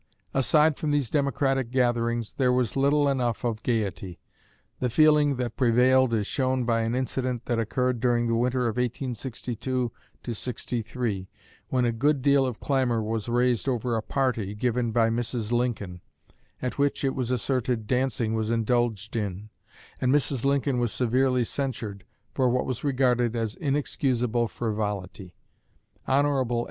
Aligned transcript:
Aside 0.33 0.77
from 0.77 0.89
these 0.89 1.11
democratic 1.11 1.69
gatherings 1.69 2.33
there 2.33 2.51
was 2.51 2.75
little 2.75 3.07
enough 3.07 3.43
of 3.43 3.61
gaiety. 3.61 4.19
The 4.79 4.89
feeling 4.89 5.35
that 5.35 5.55
prevailed 5.55 6.11
is 6.11 6.25
shown 6.25 6.63
by 6.63 6.81
an 6.81 6.95
incident 6.95 7.45
that 7.45 7.59
occurred 7.59 7.99
during 7.99 8.25
the 8.25 8.33
winter 8.33 8.61
of 8.67 8.77
1862 8.77 9.91
3, 10.25 11.27
when 11.69 11.85
a 11.85 11.91
good 11.91 12.23
deal 12.23 12.47
of 12.47 12.59
clamor 12.59 13.03
was 13.03 13.29
raised 13.29 13.69
over 13.69 13.95
a 13.95 14.01
party 14.01 14.55
given 14.55 14.91
by 14.91 15.11
Mrs. 15.11 15.51
Lincoln, 15.51 16.01
at 16.63 16.79
which, 16.79 17.03
it 17.03 17.13
was 17.13 17.29
asserted, 17.29 17.85
dancing 17.85 18.33
was 18.33 18.49
indulged 18.49 19.15
in; 19.15 19.51
and 20.01 20.11
Mrs. 20.11 20.43
Lincoln 20.43 20.79
was 20.79 20.91
severely 20.91 21.43
censured 21.45 22.05
for 22.33 22.49
what 22.49 22.65
was 22.65 22.83
regarded 22.83 23.35
as 23.35 23.53
inexcusable 23.53 24.47
frivolity. 24.47 25.35
Hon. 26.07 26.43